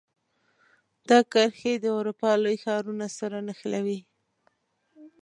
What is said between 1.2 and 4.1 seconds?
کرښې د اروپا لوی ښارونو سره نښلوي.